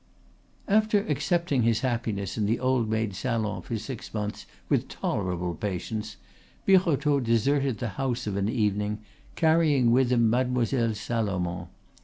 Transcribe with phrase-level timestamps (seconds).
[0.67, 6.17] After accepting his happiness in the old maid's salon for six months with tolerable patience,
[6.65, 9.01] Birotteau deserted the house of an evening,
[9.35, 11.67] carrying with him Mademoiselle Salomon.